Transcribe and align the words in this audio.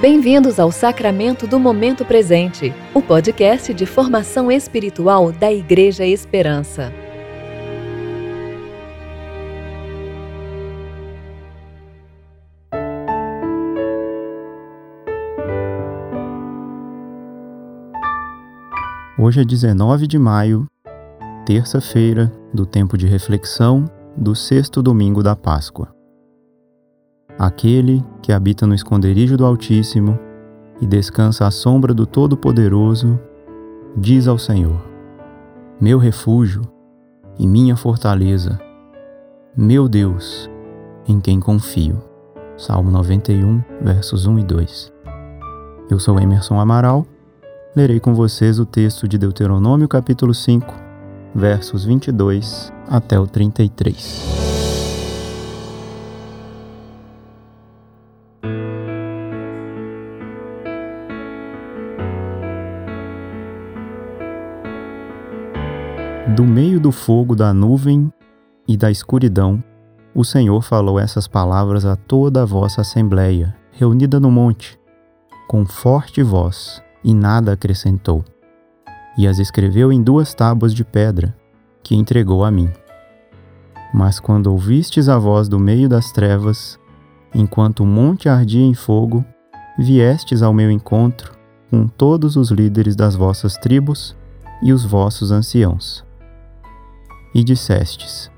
Bem-vindos 0.00 0.58
ao 0.58 0.72
Sacramento 0.72 1.46
do 1.46 1.60
Momento 1.60 2.06
Presente, 2.06 2.72
o 2.94 3.02
podcast 3.02 3.74
de 3.74 3.84
formação 3.84 4.50
espiritual 4.50 5.30
da 5.30 5.52
Igreja 5.52 6.06
Esperança. 6.06 6.90
Hoje 19.18 19.42
é 19.42 19.44
19 19.44 20.06
de 20.06 20.18
maio, 20.18 20.66
terça-feira 21.44 22.32
do 22.54 22.64
tempo 22.64 22.96
de 22.96 23.06
reflexão 23.06 23.84
do 24.16 24.34
sexto 24.34 24.82
domingo 24.82 25.22
da 25.22 25.36
Páscoa. 25.36 25.99
Aquele 27.40 28.04
que 28.20 28.34
habita 28.34 28.66
no 28.66 28.74
esconderijo 28.74 29.34
do 29.34 29.46
Altíssimo 29.46 30.18
e 30.78 30.86
descansa 30.86 31.46
à 31.46 31.50
sombra 31.50 31.94
do 31.94 32.04
Todo-Poderoso, 32.04 33.18
diz 33.96 34.28
ao 34.28 34.36
Senhor: 34.36 34.78
Meu 35.80 35.96
refúgio 35.96 36.60
e 37.38 37.46
minha 37.46 37.76
fortaleza, 37.76 38.60
meu 39.56 39.88
Deus, 39.88 40.50
em 41.08 41.18
quem 41.18 41.40
confio. 41.40 42.02
Salmo 42.58 42.90
91, 42.90 43.62
versos 43.80 44.26
1 44.26 44.40
e 44.40 44.44
2. 44.44 44.92
Eu 45.90 45.98
sou 45.98 46.20
Emerson 46.20 46.60
Amaral. 46.60 47.06
Lerei 47.74 48.00
com 48.00 48.12
vocês 48.12 48.58
o 48.58 48.66
texto 48.66 49.08
de 49.08 49.16
Deuteronômio, 49.16 49.88
capítulo 49.88 50.34
5, 50.34 50.74
versos 51.34 51.86
22 51.86 52.70
até 52.86 53.18
o 53.18 53.26
33. 53.26 54.49
Do 66.90 66.92
fogo 66.92 67.36
da 67.36 67.54
nuvem 67.54 68.12
e 68.66 68.76
da 68.76 68.90
escuridão, 68.90 69.62
o 70.12 70.24
Senhor 70.24 70.60
falou 70.60 70.98
essas 70.98 71.28
palavras 71.28 71.86
a 71.86 71.94
toda 71.94 72.42
a 72.42 72.44
vossa 72.44 72.80
assembleia, 72.80 73.56
reunida 73.70 74.18
no 74.18 74.28
monte, 74.28 74.76
com 75.46 75.64
forte 75.64 76.20
voz, 76.20 76.82
e 77.04 77.14
nada 77.14 77.52
acrescentou. 77.52 78.24
E 79.16 79.24
as 79.24 79.38
escreveu 79.38 79.92
em 79.92 80.02
duas 80.02 80.34
tábuas 80.34 80.74
de 80.74 80.84
pedra, 80.84 81.32
que 81.80 81.94
entregou 81.94 82.44
a 82.44 82.50
mim. 82.50 82.68
Mas 83.94 84.18
quando 84.18 84.48
ouvistes 84.48 85.08
a 85.08 85.16
voz 85.16 85.48
do 85.48 85.60
meio 85.60 85.88
das 85.88 86.10
trevas, 86.10 86.76
enquanto 87.32 87.84
o 87.84 87.86
monte 87.86 88.28
ardia 88.28 88.66
em 88.66 88.74
fogo, 88.74 89.24
viestes 89.78 90.42
ao 90.42 90.52
meu 90.52 90.72
encontro 90.72 91.38
com 91.70 91.86
todos 91.86 92.34
os 92.34 92.50
líderes 92.50 92.96
das 92.96 93.14
vossas 93.14 93.56
tribos 93.58 94.16
e 94.60 94.72
os 94.72 94.84
vossos 94.84 95.30
anciãos 95.30 96.09
e 97.34 97.44
dissestes: 97.44 98.30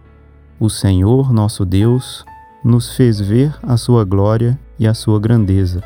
O 0.59 0.69
Senhor 0.69 1.33
nosso 1.33 1.65
Deus 1.65 2.25
nos 2.65 2.95
fez 2.95 3.21
ver 3.21 3.55
a 3.63 3.77
sua 3.77 4.05
glória 4.05 4.59
e 4.79 4.87
a 4.87 4.95
sua 4.95 5.19
grandeza, 5.19 5.83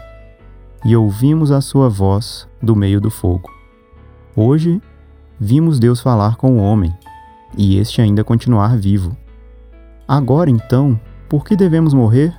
e 0.84 0.96
ouvimos 0.96 1.50
a 1.50 1.60
sua 1.60 1.88
voz 1.88 2.48
do 2.62 2.76
meio 2.76 3.00
do 3.00 3.10
fogo. 3.10 3.50
Hoje 4.34 4.80
vimos 5.38 5.78
Deus 5.78 6.00
falar 6.00 6.36
com 6.36 6.58
o 6.58 6.62
homem, 6.62 6.92
e 7.56 7.78
este 7.78 8.02
ainda 8.02 8.24
continuar 8.24 8.76
vivo. 8.76 9.16
Agora 10.06 10.50
então, 10.50 11.00
por 11.28 11.44
que 11.44 11.56
devemos 11.56 11.94
morrer? 11.94 12.34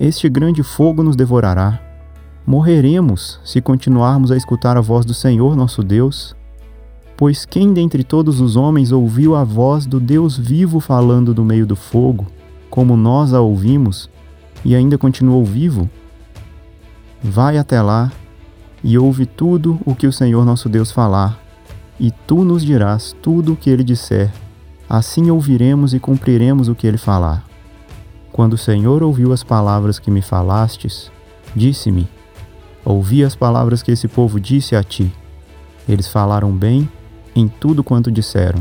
Este 0.00 0.28
grande 0.28 0.62
fogo 0.62 1.02
nos 1.02 1.16
devorará. 1.16 1.80
Morreremos 2.46 3.38
se 3.44 3.60
continuarmos 3.60 4.32
a 4.32 4.36
escutar 4.36 4.76
a 4.76 4.80
voz 4.80 5.04
do 5.04 5.14
Senhor 5.14 5.54
nosso 5.54 5.82
Deus 5.82 6.34
Pois 7.22 7.44
quem 7.44 7.72
dentre 7.72 8.02
todos 8.02 8.40
os 8.40 8.56
homens 8.56 8.90
ouviu 8.90 9.36
a 9.36 9.44
voz 9.44 9.86
do 9.86 10.00
Deus 10.00 10.36
vivo 10.36 10.80
falando 10.80 11.32
do 11.32 11.44
meio 11.44 11.64
do 11.64 11.76
fogo, 11.76 12.26
como 12.68 12.96
nós 12.96 13.32
a 13.32 13.40
ouvimos, 13.40 14.10
e 14.64 14.74
ainda 14.74 14.98
continuou 14.98 15.44
vivo? 15.44 15.88
Vai 17.22 17.58
até 17.58 17.80
lá 17.80 18.10
e 18.82 18.98
ouve 18.98 19.24
tudo 19.24 19.78
o 19.86 19.94
que 19.94 20.08
o 20.08 20.12
Senhor 20.12 20.44
nosso 20.44 20.68
Deus 20.68 20.90
falar, 20.90 21.40
e 21.96 22.10
tu 22.10 22.42
nos 22.42 22.64
dirás 22.64 23.14
tudo 23.22 23.52
o 23.52 23.56
que 23.56 23.70
ele 23.70 23.84
disser. 23.84 24.32
Assim 24.88 25.30
ouviremos 25.30 25.94
e 25.94 26.00
cumpriremos 26.00 26.66
o 26.66 26.74
que 26.74 26.88
ele 26.88 26.98
falar. 26.98 27.44
Quando 28.32 28.54
o 28.54 28.58
Senhor 28.58 29.00
ouviu 29.00 29.32
as 29.32 29.44
palavras 29.44 30.00
que 30.00 30.10
me 30.10 30.22
falastes, 30.22 31.08
disse-me: 31.54 32.08
Ouvi 32.84 33.22
as 33.22 33.36
palavras 33.36 33.80
que 33.80 33.92
esse 33.92 34.08
povo 34.08 34.40
disse 34.40 34.74
a 34.74 34.82
ti. 34.82 35.14
Eles 35.88 36.08
falaram 36.08 36.50
bem 36.50 36.90
em 37.34 37.48
tudo 37.48 37.82
quanto 37.82 38.10
disseram. 38.10 38.60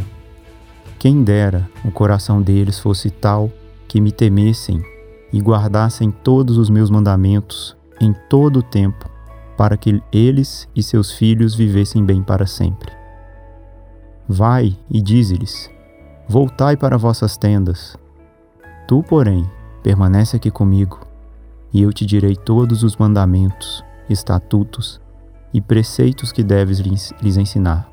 Quem 0.98 1.24
dera 1.24 1.68
o 1.84 1.92
coração 1.92 2.42
deles 2.42 2.80
fosse 2.80 3.10
tal 3.10 3.52
que 3.88 4.00
me 4.00 4.12
temessem 4.12 4.82
e 5.34 5.40
guardassem 5.40 6.12
todos 6.12 6.58
os 6.58 6.70
meus 6.70 6.90
mandamentos 6.90 7.76
em 8.00 8.14
todo 8.30 8.60
o 8.60 8.64
tempo, 8.64 9.10
para 9.58 9.78
que 9.78 10.02
eles 10.12 10.68
e 10.76 10.84
seus 10.84 11.12
filhos 11.12 11.56
vivessem 11.56 12.06
bem 12.06 12.22
para 12.22 12.46
sempre. 12.46 12.92
Vai 14.28 14.78
e 14.90 15.02
dize-lhes: 15.02 15.70
Voltai 16.28 16.78
para 16.78 16.98
vossas 16.98 17.38
tendas. 17.38 17.98
Tu, 18.88 19.04
porém, 19.04 19.50
permanece 19.84 20.36
aqui 20.36 20.52
comigo, 20.52 21.00
e 21.74 21.82
eu 21.82 21.92
te 21.92 22.06
direi 22.06 22.36
todos 22.36 22.84
os 22.84 22.96
mandamentos, 22.96 23.84
estatutos 24.10 25.02
e 25.54 25.60
preceitos 25.60 26.32
que 26.32 26.44
deves 26.44 26.80
lhes 26.80 27.38
ensinar 27.38 27.92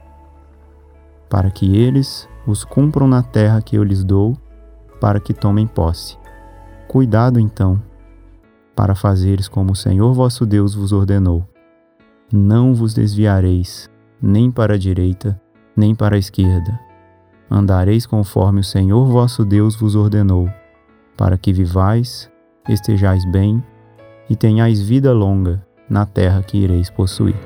para 1.29 1.51
que 1.51 1.77
eles 1.77 2.29
os 2.47 2.65
cumpram 2.65 3.07
na 3.07 3.23
terra 3.23 3.61
que 3.61 3.77
eu 3.77 3.85
lhes 3.85 4.03
dou, 4.03 4.37
para 5.01 5.21
que 5.21 5.35
tomem 5.35 5.67
posse. 5.67 6.17
Cuidado, 6.89 7.39
então, 7.39 7.81
para 8.75 8.95
fazeres 8.95 9.49
como 9.49 9.73
o 9.73 9.77
Senhor 9.77 10.13
vosso 10.15 10.47
Deus 10.47 10.75
vos 10.75 10.93
ordenou. 10.93 11.47
Não 12.33 12.75
vos 12.75 12.95
desviareis, 12.95 13.91
nem 14.21 14.51
para 14.51 14.75
a 14.75 14.79
direita, 14.79 15.41
nem 15.77 15.95
para 15.95 16.17
a 16.17 16.19
esquerda. 16.19 16.79
Andareis 17.51 18.07
conforme 18.07 18.61
o 18.61 18.65
Senhor 18.65 19.07
vosso 19.07 19.45
Deus 19.45 19.75
vos 19.75 19.95
ordenou, 19.95 20.49
para 21.17 21.37
que 21.37 21.53
vivais, 21.53 22.31
estejais 22.69 23.25
bem 23.31 23.63
e 24.29 24.37
tenhais 24.37 24.81
vida 24.81 25.13
longa 25.13 25.65
na 25.89 26.05
terra 26.05 26.43
que 26.43 26.59
ireis 26.59 26.91
possuir. 26.91 27.37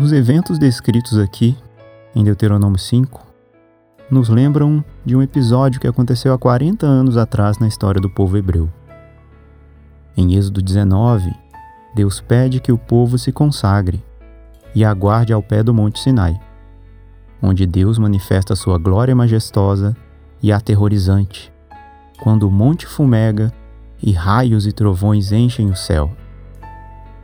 Os 0.00 0.12
eventos 0.12 0.60
descritos 0.60 1.18
aqui, 1.18 1.58
em 2.14 2.22
Deuteronômio 2.22 2.78
5, 2.78 3.20
nos 4.08 4.28
lembram 4.28 4.84
de 5.04 5.16
um 5.16 5.20
episódio 5.20 5.80
que 5.80 5.88
aconteceu 5.88 6.32
há 6.32 6.38
40 6.38 6.86
anos 6.86 7.16
atrás 7.16 7.58
na 7.58 7.66
história 7.66 8.00
do 8.00 8.08
povo 8.08 8.36
hebreu. 8.36 8.68
Em 10.16 10.36
Êxodo 10.36 10.62
19, 10.62 11.34
Deus 11.96 12.20
pede 12.20 12.60
que 12.60 12.70
o 12.70 12.78
povo 12.78 13.18
se 13.18 13.32
consagre 13.32 14.00
e 14.72 14.84
aguarde 14.84 15.32
ao 15.32 15.42
pé 15.42 15.64
do 15.64 15.74
Monte 15.74 15.98
Sinai, 15.98 16.38
onde 17.42 17.66
Deus 17.66 17.98
manifesta 17.98 18.54
sua 18.54 18.78
glória 18.78 19.16
majestosa 19.16 19.96
e 20.40 20.52
aterrorizante, 20.52 21.52
quando 22.20 22.46
o 22.46 22.52
monte 22.52 22.86
fumega 22.86 23.52
e 24.00 24.12
raios 24.12 24.64
e 24.64 24.70
trovões 24.70 25.32
enchem 25.32 25.68
o 25.68 25.74
céu. 25.74 26.12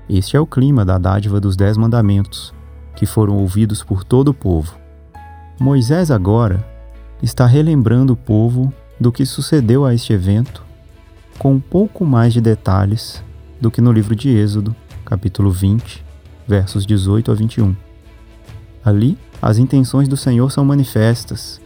Este 0.08 0.36
é 0.36 0.40
o 0.40 0.46
clima 0.46 0.84
da 0.84 0.98
dádiva 0.98 1.40
dos 1.40 1.54
Dez 1.54 1.76
Mandamentos, 1.76 2.52
que 2.94 3.06
foram 3.06 3.36
ouvidos 3.36 3.82
por 3.82 4.04
todo 4.04 4.28
o 4.28 4.34
povo. 4.34 4.76
Moisés 5.58 6.10
agora 6.10 6.64
está 7.22 7.46
relembrando 7.46 8.12
o 8.12 8.16
povo 8.16 8.72
do 8.98 9.10
que 9.10 9.24
sucedeu 9.24 9.84
a 9.84 9.94
este 9.94 10.12
evento 10.12 10.64
com 11.38 11.54
um 11.54 11.60
pouco 11.60 12.04
mais 12.04 12.32
de 12.32 12.40
detalhes 12.40 13.22
do 13.60 13.70
que 13.70 13.80
no 13.80 13.92
livro 13.92 14.14
de 14.14 14.28
Êxodo, 14.28 14.74
capítulo 15.04 15.50
20, 15.50 16.04
versos 16.46 16.86
18 16.86 17.30
a 17.30 17.34
21. 17.34 17.74
Ali, 18.84 19.18
as 19.40 19.58
intenções 19.58 20.08
do 20.08 20.16
Senhor 20.16 20.50
são 20.50 20.64
manifestas: 20.64 21.60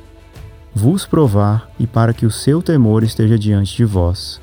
vos 0.74 1.04
provar 1.04 1.70
e 1.78 1.86
para 1.86 2.14
que 2.14 2.26
o 2.26 2.30
seu 2.30 2.62
temor 2.62 3.02
esteja 3.02 3.38
diante 3.38 3.76
de 3.76 3.84
vós, 3.84 4.40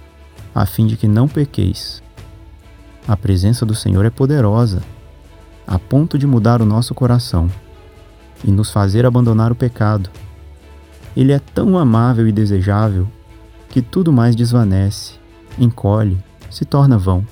a 0.54 0.66
fim 0.66 0.86
de 0.86 0.98
que 0.98 1.08
não 1.08 1.28
pequeis. 1.28 2.04
A 3.08 3.16
presença 3.16 3.66
do 3.66 3.76
Senhor 3.76 4.06
é 4.06 4.10
poderosa 4.10 4.82
a 5.68 5.80
ponto 5.80 6.18
de 6.18 6.28
mudar 6.28 6.62
o 6.62 6.66
nosso 6.66 6.94
coração 6.94 7.50
e 8.44 8.52
nos 8.52 8.72
fazer 8.72 9.06
abandonar 9.06 9.52
o 9.52 9.56
pecado. 9.56 10.10
Ele 11.16 11.32
é 11.32 11.40
tão 11.40 11.78
amável 11.78 12.28
e 12.28 12.32
desejável 12.32 13.08
que 13.70 13.82
tudo 13.82 14.12
mais 14.12 14.36
desvanece, 14.36 15.14
encolhe, 15.58 16.18
se 16.50 16.66
torna 16.66 16.98
vão. 16.98 17.26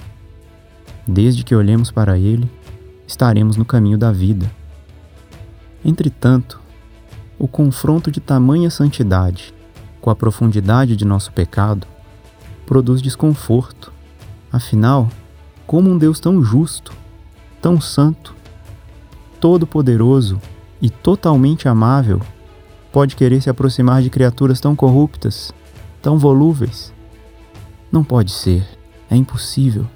Desde 1.08 1.44
que 1.44 1.56
olhemos 1.56 1.92
para 1.92 2.18
Ele, 2.18 2.50
estaremos 3.06 3.58
no 3.58 3.66
caminho 3.66 3.98
da 3.98 4.12
vida. 4.12 4.50
Entretanto, 5.84 6.62
o 7.38 7.48
confronto 7.48 8.10
de 8.10 8.20
tamanha 8.20 8.70
santidade 8.70 9.54
com 10.00 10.10
a 10.10 10.16
profundidade 10.16 10.96
de 10.96 11.06
nosso 11.06 11.32
pecado 11.32 11.88
produz 12.66 13.02
desconforto. 13.02 13.92
Afinal, 14.52 15.10
como 15.66 15.90
um 15.90 15.98
Deus 15.98 16.20
tão 16.20 16.44
justo, 16.44 16.94
tão 17.64 17.80
santo, 17.80 18.36
todo-poderoso 19.40 20.38
e 20.82 20.90
totalmente 20.90 21.70
amável 21.70 22.22
pode 22.92 23.16
querer 23.16 23.42
se 23.42 23.50
aproximar 23.50 24.02
de 24.02 24.10
criaturas 24.10 24.60
tão 24.60 24.76
corruptas, 24.76 25.54
tão 26.02 26.20
volúveis? 26.20 26.92
Não 27.90 28.04
pode 28.04 28.34
ser, 28.34 28.68
é 29.10 29.16
impossível. 29.16 29.88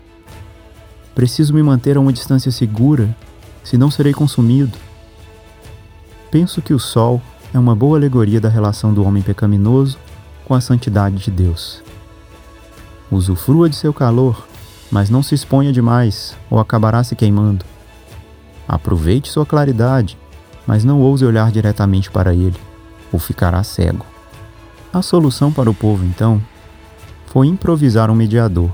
Preciso 1.13 1.53
me 1.53 1.61
manter 1.61 1.97
a 1.97 1.99
uma 1.99 2.13
distância 2.13 2.53
segura, 2.53 3.13
senão 3.65 3.91
serei 3.91 4.13
consumido. 4.13 4.77
Penso 6.31 6.61
que 6.61 6.73
o 6.73 6.79
sol 6.79 7.21
é 7.53 7.59
uma 7.59 7.75
boa 7.75 7.97
alegoria 7.97 8.39
da 8.39 8.47
relação 8.47 8.93
do 8.93 9.03
homem 9.03 9.21
pecaminoso 9.21 9.97
com 10.45 10.53
a 10.53 10.61
santidade 10.61 11.17
de 11.17 11.31
Deus. 11.31 11.83
Usufrua 13.11 13.69
de 13.69 13.75
seu 13.75 13.93
calor, 13.93 14.47
mas 14.91 15.09
não 15.09 15.21
se 15.21 15.35
exponha 15.35 15.71
demais 15.71 16.35
ou 16.49 16.59
acabará 16.59 17.03
se 17.03 17.15
queimando. 17.15 17.65
Aproveite 18.67 19.31
sua 19.31 19.45
claridade, 19.45 20.17
mas 20.65 20.83
não 20.83 21.01
ouse 21.01 21.25
olhar 21.25 21.51
diretamente 21.51 22.11
para 22.11 22.33
ele, 22.33 22.57
ou 23.11 23.19
ficará 23.19 23.63
cego. 23.63 24.05
A 24.91 25.01
solução 25.01 25.51
para 25.51 25.69
o 25.69 25.73
povo, 25.73 26.03
então, 26.03 26.41
foi 27.27 27.47
improvisar 27.47 28.09
um 28.09 28.15
mediador. 28.15 28.71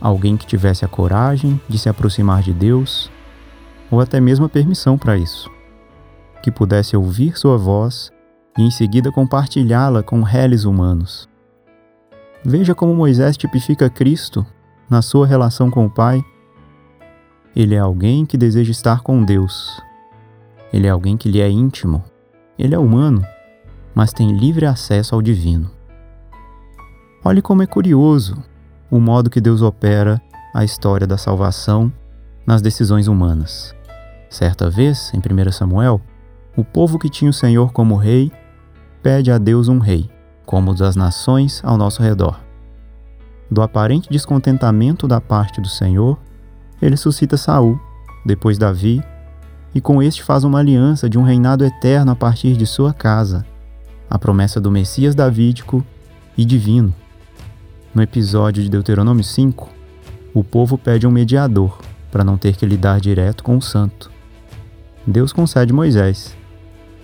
Alguém 0.00 0.36
que 0.36 0.46
tivesse 0.46 0.84
a 0.84 0.88
coragem 0.88 1.60
de 1.68 1.78
se 1.78 1.88
aproximar 1.88 2.42
de 2.42 2.52
Deus, 2.52 3.10
ou 3.90 4.00
até 4.00 4.20
mesmo 4.20 4.46
a 4.46 4.48
permissão 4.48 4.96
para 4.96 5.16
isso. 5.16 5.50
Que 6.42 6.50
pudesse 6.50 6.96
ouvir 6.96 7.36
sua 7.38 7.58
voz 7.58 8.10
e 8.56 8.62
em 8.62 8.70
seguida 8.70 9.12
compartilhá-la 9.12 10.02
com 10.02 10.22
réis 10.22 10.64
humanos. 10.64 11.28
Veja 12.44 12.74
como 12.74 12.94
Moisés 12.94 13.36
tipifica 13.36 13.90
Cristo 13.90 14.46
na 14.90 15.00
sua 15.00 15.26
relação 15.26 15.70
com 15.70 15.86
o 15.86 15.90
Pai. 15.90 16.22
Ele 17.54 17.76
é 17.76 17.78
alguém 17.78 18.26
que 18.26 18.36
deseja 18.36 18.72
estar 18.72 19.00
com 19.00 19.24
Deus. 19.24 19.80
Ele 20.72 20.86
é 20.86 20.90
alguém 20.90 21.16
que 21.16 21.30
lhe 21.30 21.40
é 21.40 21.48
íntimo. 21.48 22.02
Ele 22.58 22.74
é 22.74 22.78
humano, 22.78 23.24
mas 23.94 24.12
tem 24.12 24.36
livre 24.36 24.66
acesso 24.66 25.14
ao 25.14 25.22
divino. 25.22 25.70
Olhe 27.24 27.40
como 27.40 27.62
é 27.62 27.66
curioso 27.66 28.42
o 28.90 28.98
modo 28.98 29.30
que 29.30 29.40
Deus 29.40 29.62
opera 29.62 30.20
a 30.52 30.64
história 30.64 31.06
da 31.06 31.16
salvação 31.16 31.92
nas 32.44 32.60
decisões 32.60 33.06
humanas. 33.06 33.74
Certa 34.28 34.68
vez, 34.68 35.12
em 35.14 35.18
1 35.18 35.52
Samuel, 35.52 36.00
o 36.56 36.64
povo 36.64 36.98
que 36.98 37.08
tinha 37.08 37.30
o 37.30 37.34
Senhor 37.34 37.72
como 37.72 37.96
rei 37.96 38.32
pede 39.02 39.30
a 39.30 39.38
Deus 39.38 39.68
um 39.68 39.78
rei, 39.78 40.10
como 40.44 40.74
das 40.74 40.96
nações 40.96 41.62
ao 41.64 41.76
nosso 41.76 42.02
redor. 42.02 42.49
Do 43.50 43.62
aparente 43.62 44.08
descontentamento 44.08 45.08
da 45.08 45.20
parte 45.20 45.60
do 45.60 45.68
Senhor, 45.68 46.18
ele 46.80 46.96
suscita 46.96 47.36
Saul, 47.36 47.80
depois 48.24 48.56
Davi, 48.56 49.02
e 49.74 49.80
com 49.80 50.02
este 50.02 50.22
faz 50.22 50.44
uma 50.44 50.60
aliança 50.60 51.08
de 51.08 51.18
um 51.18 51.22
reinado 51.22 51.64
eterno 51.64 52.12
a 52.12 52.16
partir 52.16 52.56
de 52.56 52.66
sua 52.66 52.92
casa, 52.92 53.44
a 54.08 54.18
promessa 54.18 54.60
do 54.60 54.70
Messias 54.70 55.14
davídico 55.14 55.84
e 56.36 56.44
divino. 56.44 56.94
No 57.94 58.02
episódio 58.02 58.62
de 58.62 58.68
Deuteronômio 58.68 59.24
5, 59.24 59.68
o 60.32 60.44
povo 60.44 60.78
pede 60.78 61.06
um 61.06 61.10
mediador 61.10 61.78
para 62.10 62.24
não 62.24 62.38
ter 62.38 62.56
que 62.56 62.66
lidar 62.66 63.00
direto 63.00 63.42
com 63.42 63.56
o 63.56 63.62
santo. 63.62 64.10
Deus 65.06 65.32
concede 65.32 65.72
Moisés, 65.72 66.36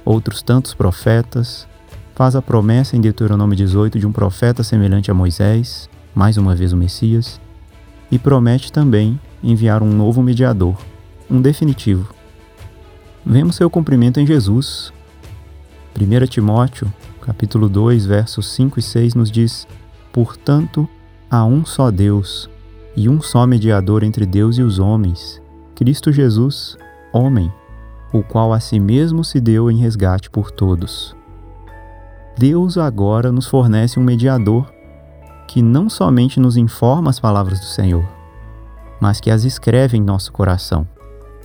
outros 0.05 0.43
tantos 0.43 0.75
profetas, 0.75 1.67
faz 2.15 2.37
a 2.37 2.43
promessa 2.43 2.97
em 2.97 3.01
Deuteronômio 3.01 3.57
18 3.57 3.99
de 3.99 4.07
um 4.07 4.13
profeta 4.13 4.63
semelhante 4.63 5.11
a 5.11 5.15
Moisés, 5.15 5.89
mais 6.17 6.39
uma 6.39 6.57
vez 6.57 6.73
o 6.73 6.79
Messias, 6.79 7.39
e 8.11 8.19
promete 8.19 8.73
também 8.73 9.21
enviar 9.45 9.83
um 9.83 9.93
novo 9.93 10.23
mediador, 10.23 10.79
um 11.31 11.43
definitivo. 11.43 12.09
Vemos 13.25 13.57
seu 13.57 13.69
cumprimento 13.69 14.19
em 14.19 14.27
Jesus. 14.27 14.91
1 15.95 16.27
Timóteo, 16.27 16.91
capítulo 17.21 17.69
2, 17.69 18.07
versos 18.07 18.51
5 18.55 18.79
e 18.79 18.83
6 18.83 19.15
nos 19.15 19.31
diz: 19.31 19.69
Portanto, 20.11 20.89
há 21.31 21.45
um 21.45 21.67
só 21.67 21.91
Deus 21.91 22.49
e 22.97 23.11
um 23.11 23.21
só 23.21 23.47
mediador 23.47 24.03
entre 24.03 24.25
Deus 24.25 24.57
e 24.57 24.63
os 24.63 24.79
homens, 24.79 25.43
Cristo 25.75 26.11
Jesus, 26.11 26.79
homem, 27.13 27.53
o 28.11 28.23
qual 28.23 28.55
a 28.55 28.61
si 28.61 28.81
mesmo 28.81 29.23
se 29.23 29.39
deu 29.39 29.71
em 29.71 29.77
resgate 29.77 30.31
por 30.31 30.51
todos. 30.51 31.15
Deus 32.39 32.79
agora 32.79 33.31
nos 33.31 33.47
fornece 33.47 33.99
um 33.99 34.03
mediador 34.03 34.76
que 35.47 35.63
não 35.63 35.89
somente 35.89 36.41
nos 36.41 36.57
informa 36.57 37.11
as 37.11 37.21
palavras 37.21 37.61
do 37.61 37.67
Senhor, 37.67 38.05
mas 39.01 39.21
que 39.21 39.31
as 39.31 39.45
escreve 39.45 39.97
em 39.97 40.03
nosso 40.03 40.33
coração, 40.33 40.87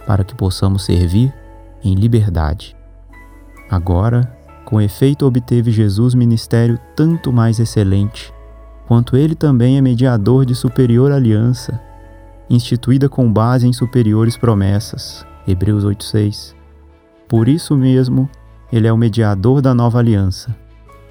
para 0.06 0.24
que 0.24 0.36
possamos 0.36 0.86
servir 0.86 1.34
em 1.84 1.96
liberdade. 1.96 2.76
Agora, 3.70 4.38
com 4.66 4.82
efeito, 4.82 5.26
obteve 5.26 5.72
Jesus 5.72 6.14
ministério 6.14 6.80
tanto 6.96 7.32
mais 7.32 7.60
excelente 7.60 8.34
quanto 8.92 9.16
ele 9.16 9.36
também 9.36 9.78
é 9.78 9.82
mediador 9.82 10.46
de 10.46 10.54
superior 10.54 11.14
aliança, 11.14 11.80
instituída 12.50 13.08
com 13.08 13.32
base 13.32 13.66
em 13.66 13.72
superiores 13.72 14.36
promessas. 14.36 15.26
Hebreus 15.48 15.86
8:6. 15.86 16.54
Por 17.26 17.48
isso 17.48 17.78
mesmo, 17.78 18.30
ele 18.70 18.88
é 18.88 18.92
o 18.92 18.98
mediador 18.98 19.62
da 19.62 19.74
nova 19.74 20.00
aliança, 20.00 20.54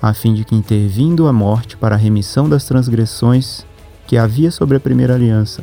a 0.01 0.15
fim 0.15 0.35
de 0.35 0.45
que 0.45 0.55
intervindo 0.55 1.27
a 1.27 1.33
morte 1.33 1.77
para 1.77 1.95
a 1.95 1.99
remissão 1.99 2.49
das 2.49 2.65
transgressões 2.65 3.67
que 4.07 4.17
havia 4.17 4.51
sobre 4.51 4.77
a 4.77 4.81
primeira 4.81 5.15
aliança, 5.15 5.63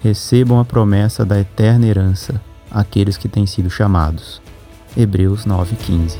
recebam 0.00 0.60
a 0.60 0.64
promessa 0.64 1.24
da 1.24 1.40
eterna 1.40 1.86
herança 1.86 2.40
aqueles 2.70 3.16
que 3.16 3.28
têm 3.28 3.46
sido 3.46 3.70
chamados. 3.70 4.40
Hebreus 4.96 5.44
9:15. 5.44 6.18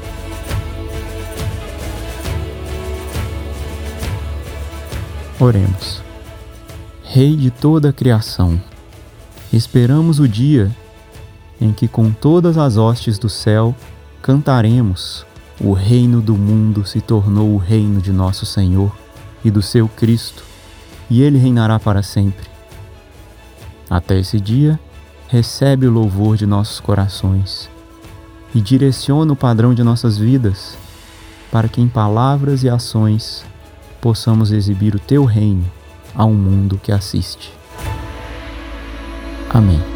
Oremos. 5.39 6.03
Rei 7.03 7.37
de 7.37 7.51
toda 7.51 7.91
a 7.91 7.93
criação, 7.93 8.61
esperamos 9.53 10.19
o 10.19 10.27
dia 10.27 10.75
em 11.61 11.73
que 11.73 11.87
com 11.87 12.11
todas 12.11 12.59
as 12.59 12.77
hostes 12.77 13.19
do 13.19 13.29
céu 13.29 13.75
cantaremos: 14.21 15.27
O 15.61 15.73
reino 15.73 16.21
do 16.21 16.37
mundo 16.37 16.87
se 16.87 17.01
tornou 17.01 17.55
o 17.55 17.57
reino 17.57 18.01
de 18.01 18.13
nosso 18.13 18.45
Senhor 18.45 18.95
e 19.45 19.51
do 19.51 19.63
seu 19.63 19.89
Cristo, 19.89 20.45
e 21.09 21.23
ele 21.23 21.39
reinará 21.39 21.79
para 21.79 22.03
sempre. 22.03 22.47
Até 23.89 24.19
esse 24.19 24.41
dia, 24.41 24.79
recebe 25.29 25.87
o 25.87 25.91
louvor 25.91 26.37
de 26.37 26.45
nossos 26.45 26.81
corações 26.81 27.71
e 28.55 28.61
direciona 28.61 29.33
o 29.33 29.37
padrão 29.37 29.73
de 29.73 29.83
nossas 29.83 30.19
vidas, 30.19 30.77
para 31.51 31.69
que 31.69 31.81
em 31.81 31.89
palavras 31.89 32.63
e 32.63 32.69
ações 32.69 33.45
possamos 34.01 34.53
exibir 34.53 34.95
o 34.95 35.01
teu 35.01 35.25
reino 35.25 35.65
a 36.15 36.25
um 36.25 36.35
mundo 36.35 36.79
que 36.83 36.93
assiste. 36.93 37.53
Amém. 39.49 39.96